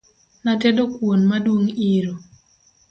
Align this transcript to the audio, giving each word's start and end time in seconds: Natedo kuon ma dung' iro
Natedo 0.43 0.81
kuon 0.93 1.21
ma 1.29 1.37
dung' 1.45 1.71
iro 1.95 2.13